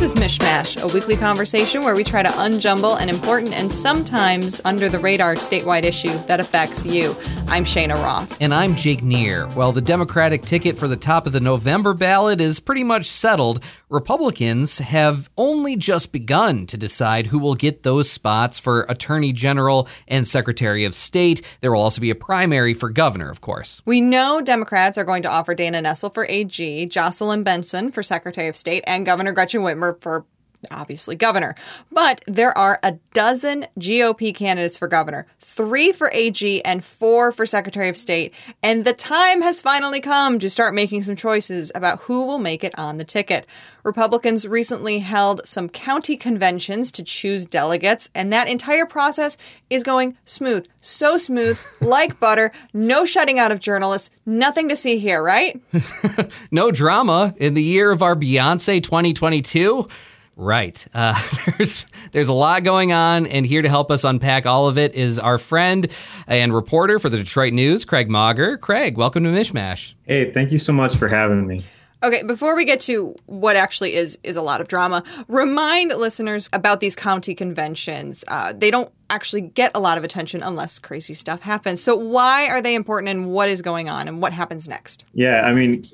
[0.00, 4.58] This is MichMash, a weekly conversation where we try to unjumble an important and sometimes
[4.64, 7.14] under the radar statewide issue that affects you.
[7.48, 8.34] I'm Cheyna Roth.
[8.40, 9.46] And I'm Jake Neher.
[9.48, 13.62] Well, the Democratic ticket for the top of the November ballot is pretty much settled.
[13.90, 19.88] Republicans have only just begun to decide who will get those spots for Attorney General
[20.06, 21.42] and Secretary of State.
[21.60, 23.82] There will also be a primary for governor, of course.
[23.84, 28.46] We know Democrats are going to offer Dana Nessel for AG, Jocelyn Benson for Secretary
[28.46, 30.24] of State, and Governor Gretchen Whitmer for
[30.70, 31.54] obviously governor.
[31.90, 37.46] But there are a dozen GOP candidates for governor, three for AG, and four for
[37.46, 38.34] Secretary of State.
[38.62, 42.64] And the time has finally come to start making some choices about who will make
[42.64, 43.46] it on the ticket.
[43.82, 49.36] Republicans recently held some county conventions to choose delegates, and that entire process
[49.68, 50.66] is going smooth.
[50.80, 55.60] So smooth, like butter, no shutting out of journalists, nothing to see here, right?
[56.50, 59.88] no drama in the year of our Beyonce 2022.
[60.36, 60.86] Right.
[60.94, 61.20] Uh,
[61.58, 64.94] there's there's a lot going on, and here to help us unpack all of it
[64.94, 65.88] is our friend
[66.26, 68.56] and reporter for the Detroit News, Craig Mauger.
[68.56, 69.94] Craig, welcome to MichMash.
[70.06, 71.60] Hey, thank you so much for having me.
[72.02, 76.48] Okay, before we get to what actually is is a lot of drama, remind listeners
[76.52, 78.24] about these county conventions.
[78.26, 81.82] Uh, they don't actually get a lot of attention unless crazy stuff happens.
[81.82, 85.04] So why are they important and what is going on and what happens next?
[85.12, 85.84] Yeah, I mean,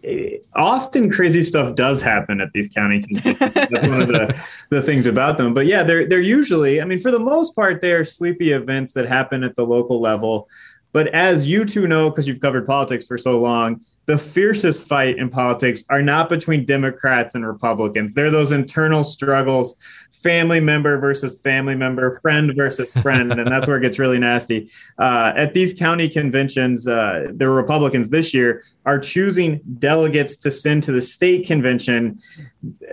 [0.55, 3.39] often crazy stuff does happen at these county conventions.
[3.55, 5.55] That's one of the, the things about them.
[5.55, 9.09] But yeah, they're they're usually, I mean, for the most part, they're sleepy events that
[9.09, 10.49] happen at the local level.
[10.97, 15.19] But as you two know, because you've covered politics for so long, the fiercest fight
[15.19, 18.15] in politics are not between Democrats and Republicans.
[18.15, 19.77] They're those internal struggles,
[20.11, 24.71] family member versus family member, friend versus friend, and that's where it gets really nasty.
[24.99, 30.83] Uh, at these county conventions, uh, the Republicans this year are choosing delegates to send
[30.85, 32.19] to the state convention.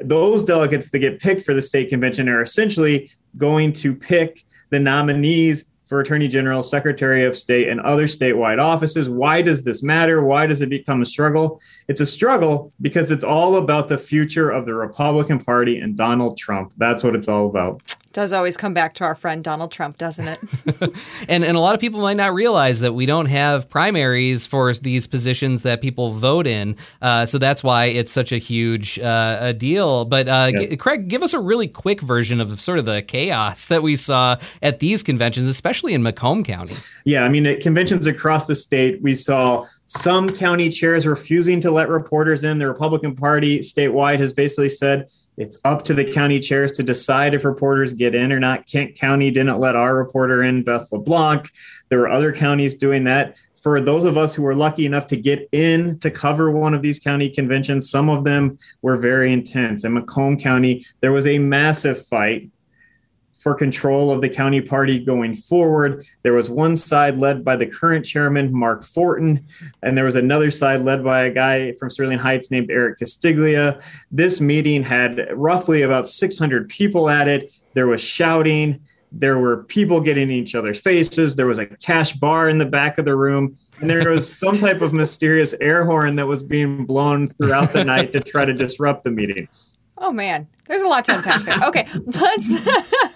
[0.02, 4.80] Those delegates that get picked for the state convention are essentially going to pick the
[4.82, 9.10] nominees for Attorney General, Secretary of State, and other statewide offices.
[9.10, 10.24] Why does this matter?
[10.24, 11.62] Why does it become a struggle?
[11.88, 16.38] It's a struggle because it's all about the future of the Republican Party and Donald
[16.38, 16.74] Trump.
[16.78, 17.82] That's what it's all about
[18.14, 20.40] does always come back to our friend Donald Trump, doesn't it?
[21.28, 24.72] and and a lot of people might not realize that we don't have primaries for
[24.74, 26.78] these positions that people vote in.
[27.02, 30.06] Uh, so that's why it's such a huge uh, a deal.
[30.06, 30.70] But uh, yes.
[30.70, 33.96] G- Craig, give us a really quick version of sort of the chaos that we
[33.96, 36.76] saw at these conventions, especially in Macomb County.
[37.06, 41.72] Yeah, I mean, at conventions across the state, we saw some county chairs refusing to
[41.72, 42.60] let reporters in.
[42.60, 47.34] The Republican Party statewide has basically said it's up to the county chairs to decide
[47.34, 48.68] if reporters get in or not.
[48.68, 51.50] Kent County didn't let our reporter in, Beth LeBlanc.
[51.90, 53.36] There were other counties doing that.
[53.62, 56.82] For those of us who were lucky enough to get in to cover one of
[56.82, 59.86] these county conventions, some of them were very intense.
[59.86, 62.50] In Macomb County, there was a massive fight
[63.44, 66.06] for control of the county party going forward.
[66.22, 69.46] There was one side led by the current chairman, Mark Forton,
[69.82, 73.82] and there was another side led by a guy from Sterling Heights named Eric Castiglia.
[74.12, 77.54] This meeting had roughly about 600 people at it.
[77.74, 78.80] There was shouting.
[79.12, 81.36] There were people getting in each other's faces.
[81.36, 83.58] There was a cash bar in the back of the room.
[83.82, 87.84] And there was some type of mysterious air horn that was being blown throughout the
[87.84, 89.50] night to try to disrupt the meeting.
[89.98, 91.60] Oh man, there's a lot to unpack there.
[91.64, 92.54] Okay, let's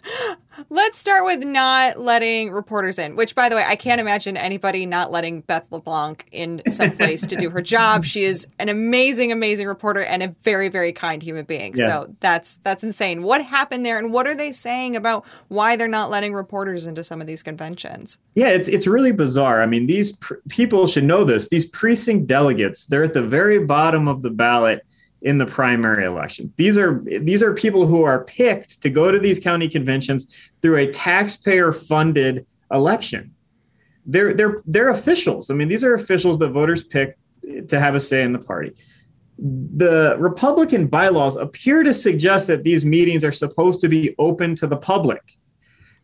[0.69, 3.15] let's start with not letting reporters in.
[3.15, 7.25] Which, by the way, I can't imagine anybody not letting Beth LeBlanc in some place
[7.25, 8.05] to do her job.
[8.05, 11.73] She is an amazing, amazing reporter and a very, very kind human being.
[11.75, 11.87] Yeah.
[11.87, 13.23] So that's that's insane.
[13.23, 17.03] What happened there, and what are they saying about why they're not letting reporters into
[17.03, 18.19] some of these conventions?
[18.35, 19.61] Yeah, it's it's really bizarre.
[19.61, 21.49] I mean, these pr- people should know this.
[21.49, 24.85] These precinct delegates, they're at the very bottom of the ballot
[25.27, 26.53] in the primary election.
[26.55, 30.25] These are these are people who are picked to go to these county conventions
[30.61, 33.35] through a taxpayer funded election.
[34.05, 35.51] They're they're they're officials.
[35.51, 37.17] I mean, these are officials that voters pick
[37.67, 38.71] to have a say in the party.
[39.37, 44.65] The Republican bylaws appear to suggest that these meetings are supposed to be open to
[44.65, 45.37] the public.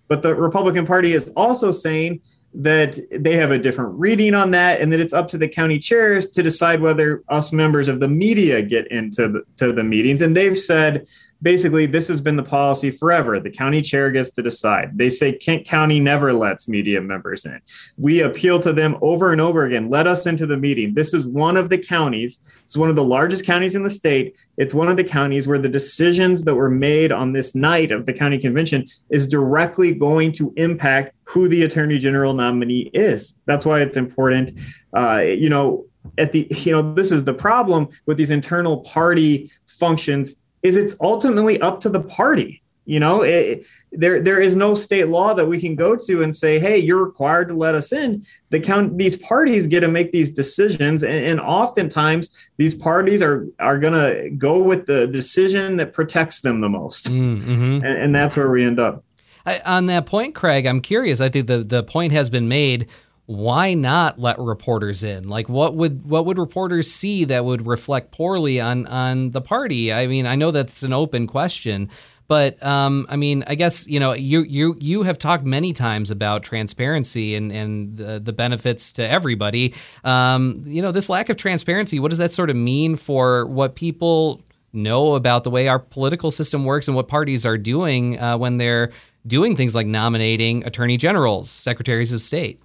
[0.10, 2.20] But the Republican Party is also saying
[2.56, 5.80] that they have a different reading on that and that it's up to the county
[5.80, 10.22] chairs to decide whether us members of the media get into the, to the meetings.
[10.22, 11.08] And they've said
[11.44, 13.40] basically this has been the policy forever.
[13.40, 14.98] The county chair gets to decide.
[14.98, 17.60] They say kent county never lets media members in.
[17.98, 19.90] We appeal to them over and over again.
[19.90, 20.94] Let us into the meeting.
[20.94, 22.40] This is one of the counties.
[22.64, 24.36] It's one of the largest counties in the state.
[24.58, 28.06] It's one of the counties where the decisions that were made on this night of
[28.06, 33.36] the county convention is directly going to impact who the attorney general nominee is.
[33.46, 34.60] That's why it's important
[34.96, 35.86] uh, you know
[36.18, 40.96] at the you know this is the problem with these internal party functions is it's
[41.02, 42.64] ultimately up to the party.
[42.86, 46.36] You know, it, there there is no state law that we can go to and
[46.36, 50.12] say, "Hey, you're required to let us in." The count these parties get to make
[50.12, 55.78] these decisions, and, and oftentimes these parties are are going to go with the decision
[55.78, 57.52] that protects them the most, mm-hmm.
[57.52, 59.06] and, and that's where we end up.
[59.46, 61.22] I, on that point, Craig, I'm curious.
[61.22, 62.90] I think the the point has been made
[63.26, 65.30] why not let reporters in?
[65.30, 69.94] Like what would what would reporters see that would reflect poorly on on the party?
[69.94, 71.90] I mean, I know that's an open question,
[72.28, 76.12] but um, I mean, I guess you know you you you have talked many times
[76.12, 79.74] about transparency and and the, the benefits to everybody.
[80.04, 82.00] Um, you know, this lack of transparency.
[82.00, 84.42] What does that sort of mean for what people
[84.74, 88.58] know about the way our political system works and what parties are doing uh, when
[88.58, 88.92] they're
[89.26, 92.60] doing things like nominating attorney generals, secretaries of state?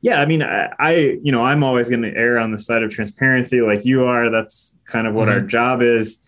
[0.00, 2.82] Yeah, I mean, I, I you know, I'm always going to err on the side
[2.82, 4.30] of transparency, like you are.
[4.30, 5.40] That's kind of what mm-hmm.
[5.40, 6.18] our job is.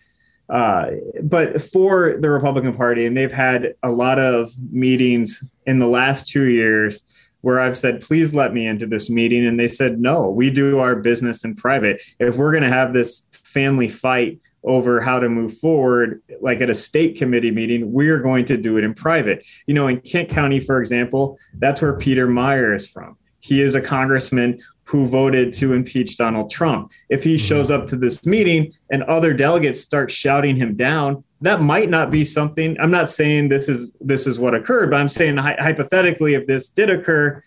[0.48, 0.90] Uh,
[1.22, 6.26] but for the Republican Party, and they've had a lot of meetings in the last
[6.26, 7.02] two years
[7.42, 9.46] where I've said, please let me into this meeting.
[9.46, 12.02] And they said, no, we do our business in private.
[12.18, 16.68] If we're going to have this family fight over how to move forward, like at
[16.68, 19.46] a state committee meeting, we're going to do it in private.
[19.66, 23.16] You know, in Kent County, for example, that's where Peter Meijer is from.
[23.40, 26.90] He is a congressman who voted to impeach Donald Trump.
[27.08, 27.46] If he mm-hmm.
[27.46, 32.10] shows up to this meeting and other delegates start shouting him down, that might not
[32.10, 32.76] be something.
[32.80, 36.68] I'm not saying this is this is what occurred, but I'm saying hypothetically, if this
[36.68, 37.42] did occur,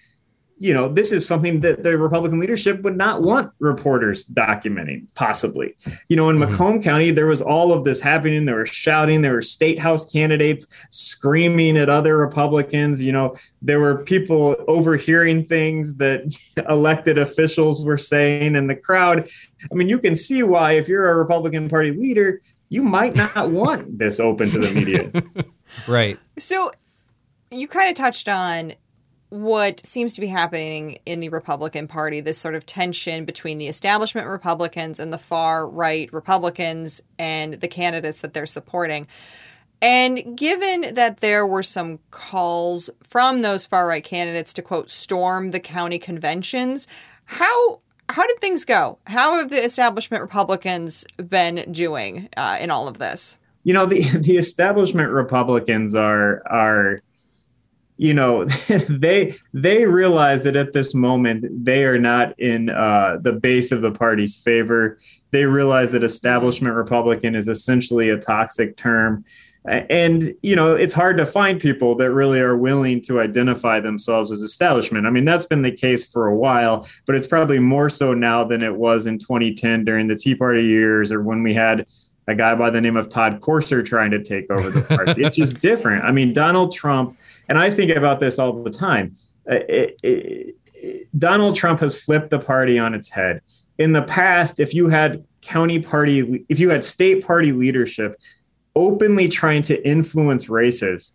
[0.63, 5.75] you know, this is something that the Republican leadership would not want reporters documenting, possibly.
[6.07, 6.54] You know, in mm-hmm.
[6.54, 8.45] Macomb County, there was all of this happening.
[8.45, 13.04] There were shouting, there were state house candidates screaming at other Republicans.
[13.04, 16.33] You know, there were people overhearing things that
[16.69, 19.27] elected officials were saying in the crowd.
[19.69, 23.36] I mean, you can see why, if you're a Republican Party leader, you might not
[23.51, 25.12] want this open to the media.
[25.89, 26.18] right.
[26.39, 26.71] So
[27.51, 28.75] you kind of touched on
[29.33, 33.68] what seems to be happening in the Republican Party, this sort of tension between the
[33.68, 39.07] establishment Republicans and the far right Republicans and the candidates that they're supporting.
[39.81, 45.50] And given that there were some calls from those far right candidates to quote storm
[45.50, 46.88] the county conventions,
[47.25, 47.79] how
[48.09, 49.00] how did things go?
[49.07, 53.38] How have the establishment Republicans been doing uh, in all of this?
[53.63, 57.01] You know, the the establishment Republicans are are
[57.97, 58.45] you know
[58.89, 63.81] they they realize that at this moment they are not in uh, the base of
[63.81, 64.99] the party's favor.
[65.31, 69.25] They realize that establishment republican is essentially a toxic term.
[69.65, 74.29] And you know it's hard to find people that really are willing to identify themselves
[74.31, 75.07] as establishment.
[75.07, 78.43] I mean that's been the case for a while but it's probably more so now
[78.43, 81.85] than it was in 2010 during the tea party years or when we had
[82.27, 85.23] a guy by the name of Todd Courser trying to take over the party.
[85.23, 86.03] it's just different.
[86.03, 87.17] I mean, Donald Trump,
[87.49, 89.15] and I think about this all the time.
[89.49, 93.41] Uh, it, it, it, Donald Trump has flipped the party on its head.
[93.77, 98.19] In the past, if you had county party, if you had state party leadership
[98.75, 101.13] openly trying to influence races,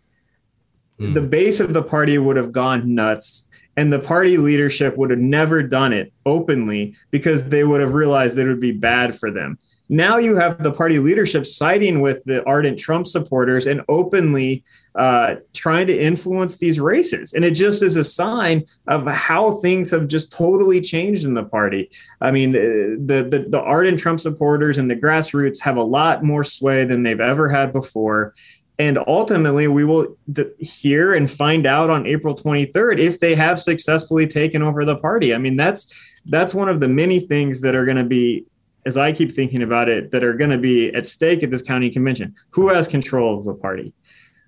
[0.99, 1.13] mm.
[1.13, 3.47] the base of the party would have gone nuts
[3.79, 8.37] and the party leadership would have never done it openly because they would have realized
[8.37, 9.57] it would be bad for them.
[9.89, 15.35] Now you have the party leadership siding with the ardent Trump supporters and openly uh,
[15.53, 17.33] trying to influence these races.
[17.33, 21.43] And it just is a sign of how things have just totally changed in the
[21.43, 21.89] party.
[22.21, 26.43] I mean, the, the, the ardent Trump supporters and the grassroots have a lot more
[26.43, 28.35] sway than they've ever had before.
[28.77, 30.17] And ultimately, we will
[30.59, 35.33] hear and find out on April 23rd if they have successfully taken over the party.
[35.33, 35.93] I mean, that's
[36.25, 38.45] that's one of the many things that are going to be
[38.85, 41.61] as I keep thinking about it, that are going to be at stake at this
[41.61, 42.35] county convention.
[42.51, 43.93] Who has control of the party?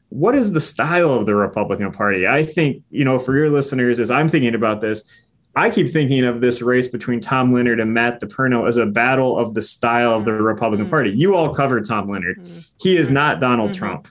[0.09, 2.27] What is the style of the Republican Party?
[2.27, 5.03] I think, you know, for your listeners, as I'm thinking about this,
[5.55, 9.37] I keep thinking of this race between Tom Leonard and Matt DePerno as a battle
[9.37, 10.91] of the style of the Republican mm-hmm.
[10.91, 11.11] Party.
[11.11, 12.39] You all covered Tom Leonard.
[12.39, 12.59] Mm-hmm.
[12.79, 13.79] He is not Donald mm-hmm.
[13.79, 14.07] Trump.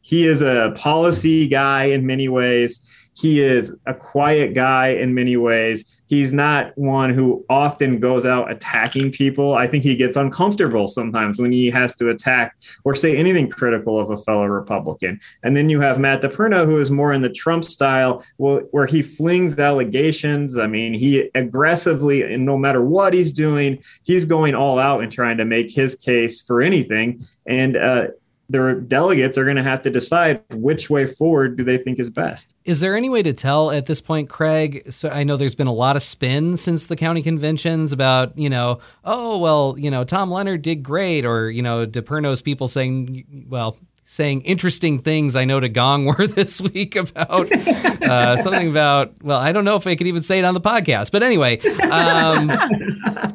[0.00, 2.80] He is a policy guy in many ways
[3.14, 6.02] he is a quiet guy in many ways.
[6.06, 9.54] He's not one who often goes out attacking people.
[9.54, 13.98] I think he gets uncomfortable sometimes when he has to attack or say anything critical
[13.98, 15.20] of a fellow Republican.
[15.42, 19.00] And then you have Matt DePerno, who is more in the Trump style, where he
[19.00, 20.58] flings allegations.
[20.58, 25.10] I mean, he aggressively, and no matter what he's doing, he's going all out and
[25.10, 27.24] trying to make his case for anything.
[27.46, 28.06] And uh,
[28.48, 32.10] their delegates are going to have to decide which way forward do they think is
[32.10, 32.54] best.
[32.64, 34.92] Is there any way to tell at this point, Craig?
[34.92, 38.50] So I know there's been a lot of spin since the county conventions about, you
[38.50, 43.46] know, oh, well, you know, Tom Leonard did great, or, you know, DePerno's people saying,
[43.48, 49.22] well, saying interesting things I know to Gong were this week about uh, something about,
[49.22, 51.58] well, I don't know if I could even say it on the podcast, but anyway,
[51.80, 52.48] um,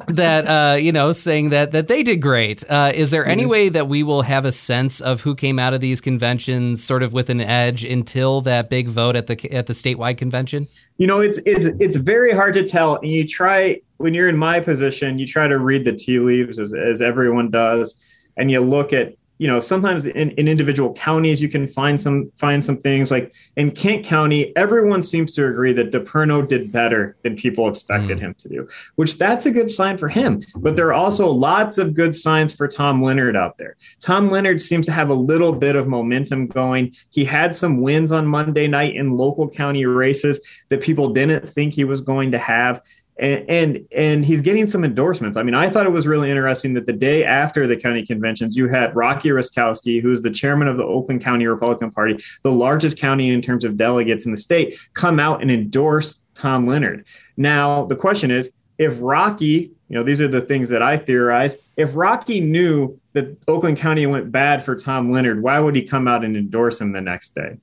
[0.08, 2.64] that, uh, you know, saying that, that they did great.
[2.68, 3.50] Uh, is there any mm-hmm.
[3.50, 7.02] way that we will have a sense of who came out of these conventions sort
[7.02, 10.64] of with an edge until that big vote at the, at the statewide convention?
[10.98, 12.96] You know, it's, it's, it's very hard to tell.
[12.96, 16.58] And you try, when you're in my position, you try to read the tea leaves
[16.58, 17.94] as, as everyone does.
[18.36, 22.30] And you look at you know sometimes in, in individual counties you can find some
[22.36, 23.10] find some things.
[23.10, 28.18] Like in kent county everyone seems to agree that deperno did better than people expected
[28.18, 28.20] mm.
[28.20, 30.42] him to do which that's a good sign for him.
[30.56, 33.76] But there are also lots of good signs for tom leonard out there.
[34.00, 36.94] Tom leonard seems to have a little bit of momentum going.
[37.08, 41.72] He had some wins on monday night in local county races that people didn't think
[41.72, 42.82] he was going to have
[43.20, 45.36] and, and he's getting some endorsements.
[45.36, 48.56] I mean, I thought it was really interesting that the day after the county conventions,
[48.56, 52.98] you had Rocky Raczkowski, who's the chairman of the Oakland County Republican Party, the largest
[52.98, 57.06] county in terms of delegates in the state, come out and endorse Tom Leonard.
[57.36, 61.54] Now, the question is, if Rocky, you know, these are the things that I theorize.
[61.76, 66.08] If Rocky knew that Oakland County went bad for Tom Leonard, why would he come
[66.08, 67.58] out and endorse him the next day?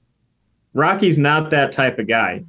[0.75, 2.43] Rocky's not that type of guy.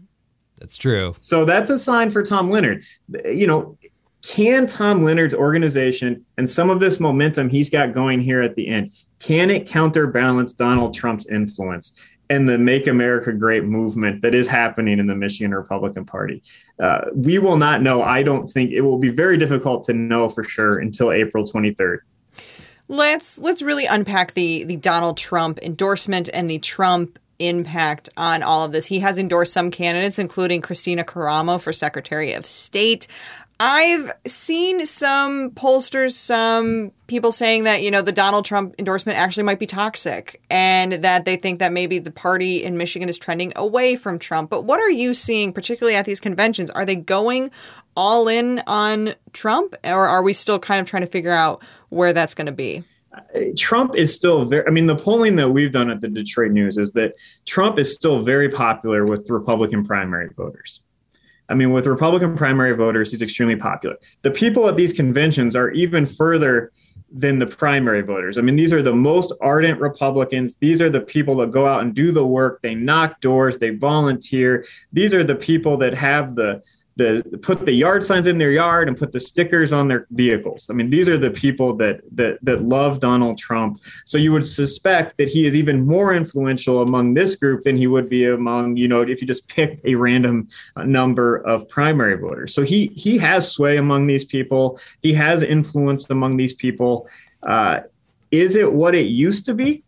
[0.59, 1.15] That's true.
[1.21, 2.85] So that's a sign for Tom Leonard.
[3.25, 3.79] You know,
[4.23, 8.69] can Tom Leonard's organization and some of this momentum he's got going here at the
[8.69, 11.93] end, can it counterbalance Donald Trump's influence?
[12.31, 16.43] and the Make America Great movement that is happening in the Michigan Republican Party.
[16.79, 18.03] Uh, we will not know.
[18.03, 21.99] I don't think it will be very difficult to know for sure until April 23rd.
[22.91, 28.65] Let's let's really unpack the the Donald Trump endorsement and the Trump impact on all
[28.65, 28.87] of this.
[28.87, 33.07] He has endorsed some candidates, including Christina Karamo for Secretary of State.
[33.61, 39.43] I've seen some pollsters, some people saying that, you know, the Donald Trump endorsement actually
[39.43, 43.53] might be toxic and that they think that maybe the party in Michigan is trending
[43.57, 44.49] away from Trump.
[44.49, 46.71] But what are you seeing, particularly at these conventions?
[46.71, 47.51] Are they going
[47.97, 52.13] all in on Trump or are we still kind of trying to figure out where
[52.13, 52.85] that's going to be?
[53.57, 56.79] Trump is still very, I mean, the polling that we've done at the Detroit News
[56.79, 57.15] is that
[57.47, 60.83] Trump is still very popular with Republican primary voters.
[61.49, 63.97] I mean, with Republican primary voters, he's extremely popular.
[64.23, 66.73] The people at these conventions are even further
[67.11, 68.37] than the primary voters.
[68.37, 70.57] I mean, these are the most ardent Republicans.
[70.57, 72.61] These are the people that go out and do the work.
[72.61, 74.67] They knock doors, they volunteer.
[74.93, 76.63] These are the people that have the
[76.99, 80.69] the put the yard signs in their yard and put the stickers on their vehicles.
[80.69, 83.81] I mean, these are the people that that that love Donald Trump.
[84.05, 87.87] So you would suspect that he is even more influential among this group than he
[87.87, 92.19] would be among, you know, if you just pick a random uh, number of primary
[92.19, 92.53] voters.
[92.53, 94.79] So he he has sway among these people.
[95.01, 97.09] He has influence among these people.
[97.45, 97.81] Uh,
[98.33, 99.85] is it what it used to be?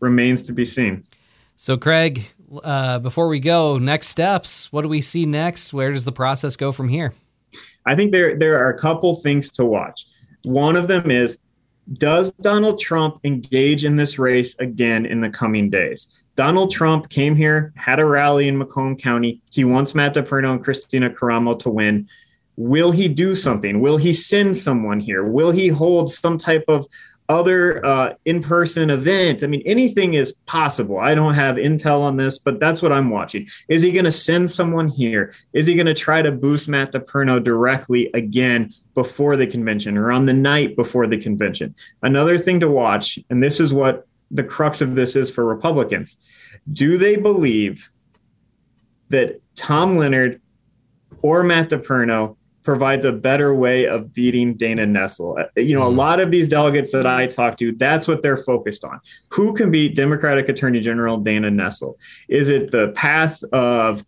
[0.00, 1.04] Remains to be seen.
[1.56, 2.26] So, Craig,
[2.62, 4.70] uh, before we go, next steps.
[4.72, 5.72] What do we see next?
[5.72, 7.12] Where does the process go from here?
[7.86, 10.06] I think there there are a couple things to watch.
[10.42, 11.38] One of them is
[11.94, 16.08] does Donald Trump engage in this race again in the coming days?
[16.34, 19.40] Donald Trump came here, had a rally in Macomb County.
[19.50, 22.08] He wants Matt DePerno and Christina Karamo to win.
[22.56, 23.80] Will he do something?
[23.80, 25.24] Will he send someone here?
[25.24, 26.86] Will he hold some type of
[27.28, 29.42] other uh, in-person event.
[29.42, 30.98] I mean, anything is possible.
[30.98, 33.46] I don't have intel on this, but that's what I'm watching.
[33.68, 35.34] Is he going to send someone here?
[35.52, 40.12] Is he going to try to boost Matt DePerno directly again before the convention or
[40.12, 41.74] on the night before the convention?
[42.02, 46.16] Another thing to watch, and this is what the crux of this is for Republicans.
[46.72, 47.90] Do they believe
[49.08, 50.40] that Tom Leonard
[51.22, 55.40] or Matt DePerno provides a better way of beating Dana Nessel.
[55.40, 55.98] Uh, you know, a mm-hmm.
[55.98, 59.00] lot of these delegates that I talk to, that's what they're focused on.
[59.28, 61.94] Who can beat Democratic Attorney General Dana Nessel?
[62.28, 64.04] Is it the path of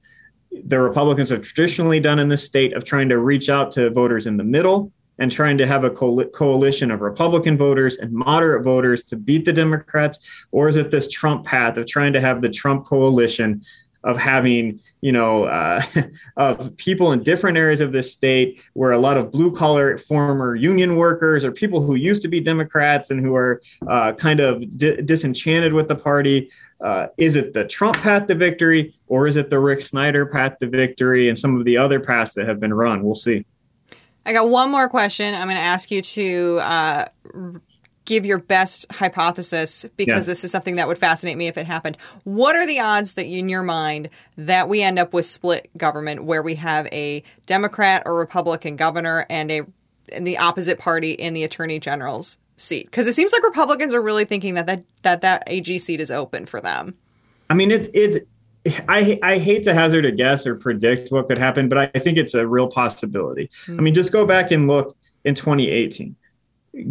[0.50, 4.26] the Republicans have traditionally done in this state of trying to reach out to voters
[4.26, 9.04] in the middle and trying to have a coalition of Republican voters and moderate voters
[9.04, 10.18] to beat the Democrats?
[10.50, 13.62] Or is it this Trump path of trying to have the Trump coalition
[14.08, 15.80] of having you know uh,
[16.36, 20.56] of people in different areas of this state where a lot of blue collar former
[20.56, 24.78] union workers or people who used to be democrats and who are uh, kind of
[24.78, 26.50] di- disenchanted with the party
[26.80, 30.56] uh, is it the trump path to victory or is it the rick snyder path
[30.58, 33.02] to victory and some of the other paths that have been run?
[33.02, 33.44] We'll see.
[34.24, 37.06] I got one more question i'm going to ask you to uh,
[38.08, 40.26] give your best hypothesis because yeah.
[40.26, 41.98] this is something that would fascinate me if it happened.
[42.24, 46.24] What are the odds that in your mind that we end up with split government
[46.24, 49.62] where we have a Democrat or Republican governor and a
[50.10, 52.86] and the opposite party in the attorney general's seat?
[52.86, 56.10] Because it seems like Republicans are really thinking that that that, that AG seat is
[56.10, 56.94] open for them.
[57.50, 58.18] I mean, it, it's
[58.88, 62.16] I, I hate to hazard a guess or predict what could happen, but I think
[62.16, 63.50] it's a real possibility.
[63.66, 63.78] Mm.
[63.78, 64.96] I mean, just go back and look
[65.26, 66.16] in 2018.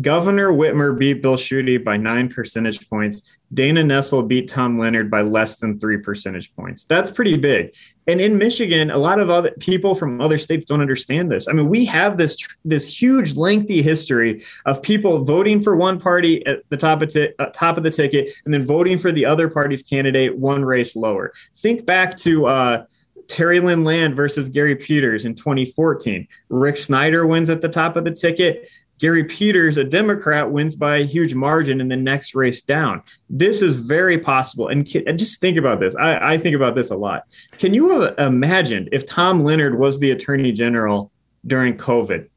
[0.01, 3.21] Governor Whitmer beat Bill Schuette by nine percentage points.
[3.53, 6.83] Dana Nessel beat Tom Leonard by less than three percentage points.
[6.83, 7.73] That's pretty big.
[8.07, 11.47] And in Michigan, a lot of other people from other states don't understand this.
[11.47, 16.45] I mean, we have this this huge, lengthy history of people voting for one party
[16.45, 19.25] at the top of t- uh, top of the ticket, and then voting for the
[19.25, 21.33] other party's candidate one race lower.
[21.57, 22.47] Think back to.
[22.47, 22.85] Uh,
[23.27, 26.25] Terry Lynn Land versus Gary Peters in 2014.
[26.47, 28.69] Rick Snyder wins at the top of the ticket.
[28.99, 33.01] Gary Peters, a Democrat, wins by a huge margin in the next race down.
[33.29, 34.67] This is very possible.
[34.67, 35.95] And, and just think about this.
[35.95, 37.23] I, I, think about this a lot.
[37.51, 41.11] Can you imagine if Tom Leonard was the attorney general
[41.45, 42.27] during COVID?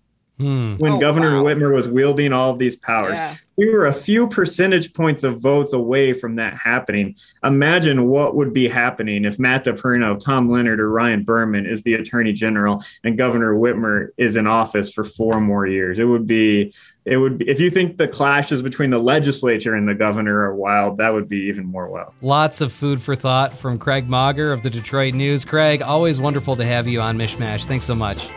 [0.41, 0.77] Hmm.
[0.77, 1.51] When oh, Governor wow.
[1.51, 3.37] Whitmer was wielding all of these powers, yeah.
[3.59, 7.15] we were a few percentage points of votes away from that happening.
[7.45, 11.93] Imagine what would be happening if Matt DePerno, Tom Leonard, or Ryan Berman is the
[11.93, 15.99] Attorney General and Governor Whitmer is in office for four more years.
[15.99, 16.73] It would be,
[17.05, 20.55] it would be, if you think the clashes between the legislature and the governor are
[20.55, 22.13] wild, that would be even more wild.
[22.21, 25.45] Lots of food for thought from Craig Mauger of the Detroit News.
[25.45, 27.67] Craig, always wonderful to have you on MichMash.
[27.67, 28.29] Thanks so much.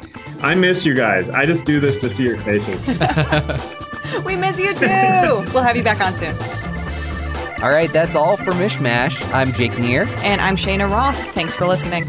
[0.42, 1.30] I miss you guys.
[1.30, 2.88] I just do this to see your faces.
[4.26, 4.88] we miss you too.
[5.54, 6.36] we'll have you back on soon.
[7.62, 9.34] All right, that's all for MichMash.
[9.34, 10.06] I'm Jake Neher.
[10.18, 11.18] And I'm Cheyna Roth.
[11.34, 12.04] Thanks for listening.